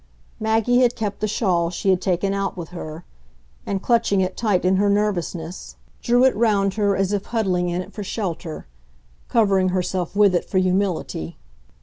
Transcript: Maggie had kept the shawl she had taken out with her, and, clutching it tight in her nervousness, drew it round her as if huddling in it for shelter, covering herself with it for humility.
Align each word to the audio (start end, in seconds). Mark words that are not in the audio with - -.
Maggie 0.39 0.79
had 0.81 0.95
kept 0.95 1.19
the 1.19 1.27
shawl 1.27 1.69
she 1.69 1.91
had 1.91 2.01
taken 2.01 2.33
out 2.33 2.57
with 2.57 2.69
her, 2.69 3.05
and, 3.67 3.83
clutching 3.83 4.19
it 4.19 4.35
tight 4.35 4.65
in 4.65 4.77
her 4.77 4.89
nervousness, 4.89 5.75
drew 6.01 6.23
it 6.25 6.35
round 6.35 6.73
her 6.73 6.95
as 6.95 7.13
if 7.13 7.25
huddling 7.25 7.69
in 7.69 7.83
it 7.83 7.93
for 7.93 8.03
shelter, 8.03 8.65
covering 9.29 9.69
herself 9.69 10.15
with 10.15 10.33
it 10.33 10.45
for 10.49 10.57
humility. 10.57 11.37